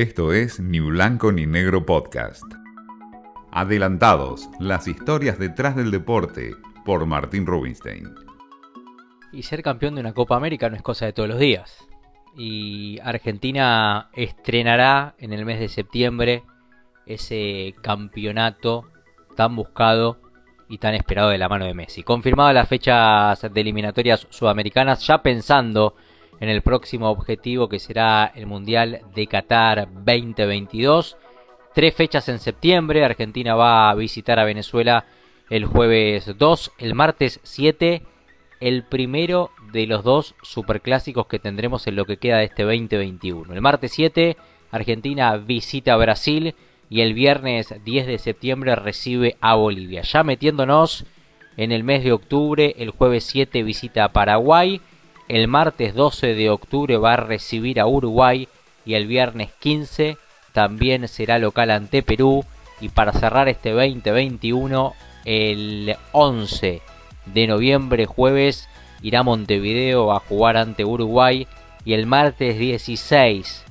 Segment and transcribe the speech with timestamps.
[0.00, 2.42] Esto es Ni Blanco ni Negro Podcast.
[3.52, 8.08] Adelantados, las historias detrás del deporte, por Martín Rubinstein.
[9.30, 11.86] Y ser campeón de una Copa América no es cosa de todos los días.
[12.34, 16.44] Y Argentina estrenará en el mes de septiembre
[17.04, 18.88] ese campeonato
[19.36, 20.16] tan buscado
[20.66, 22.04] y tan esperado de la mano de Messi.
[22.04, 25.94] Confirmada las fechas de eliminatorias sudamericanas, ya pensando
[26.40, 31.16] en el próximo objetivo que será el Mundial de Qatar 2022.
[31.74, 35.04] Tres fechas en septiembre, Argentina va a visitar a Venezuela
[35.50, 38.02] el jueves 2, el martes 7,
[38.60, 43.52] el primero de los dos superclásicos que tendremos en lo que queda de este 2021.
[43.52, 44.36] El martes 7,
[44.70, 46.54] Argentina visita a Brasil
[46.88, 50.02] y el viernes 10 de septiembre recibe a Bolivia.
[50.02, 51.04] Ya metiéndonos
[51.56, 54.80] en el mes de octubre, el jueves 7 visita a Paraguay
[55.30, 58.48] el martes 12 de octubre va a recibir a Uruguay
[58.84, 60.16] y el viernes 15
[60.52, 62.44] también será local ante Perú.
[62.80, 64.92] Y para cerrar este 2021,
[65.24, 66.82] el 11
[67.26, 68.68] de noviembre, jueves,
[69.02, 71.46] irá a Montevideo a jugar ante Uruguay.
[71.84, 73.64] Y el martes 16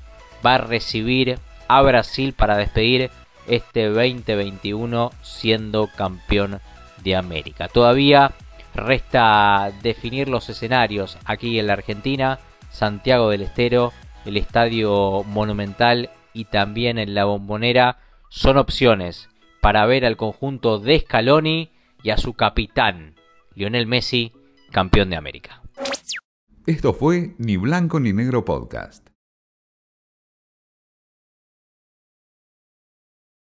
[0.45, 3.11] va a recibir a Brasil para despedir
[3.47, 6.61] este 2021 siendo campeón
[7.03, 7.67] de América.
[7.67, 8.31] Todavía
[8.79, 12.39] Resta definir los escenarios aquí en la Argentina,
[12.71, 13.91] Santiago del Estero,
[14.25, 17.97] el Estadio Monumental y también en la Bombonera
[18.29, 19.29] son opciones
[19.61, 21.71] para ver al conjunto de Scaloni
[22.03, 23.15] y a su capitán,
[23.55, 24.31] Lionel Messi,
[24.71, 25.61] campeón de América.
[26.65, 29.08] Esto fue Ni Blanco ni Negro Podcast.